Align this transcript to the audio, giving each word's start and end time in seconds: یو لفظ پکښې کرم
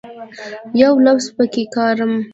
یو 0.81 0.93
لفظ 1.05 1.25
پکښې 1.35 1.63
کرم 1.73 2.13